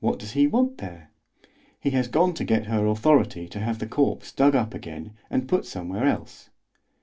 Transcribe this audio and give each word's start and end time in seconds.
"What 0.00 0.18
does 0.18 0.32
he 0.32 0.46
want 0.46 0.78
there?" 0.78 1.10
"He 1.78 1.90
has 1.90 2.08
gone 2.08 2.32
to 2.32 2.42
get 2.42 2.64
her 2.68 2.86
authority 2.86 3.46
to 3.48 3.58
have 3.60 3.80
the 3.80 3.86
corpse 3.86 4.32
dug 4.32 4.54
up 4.56 4.72
again 4.72 5.12
and 5.28 5.46
put 5.46 5.66
somewhere 5.66 6.06
else." 6.06 6.48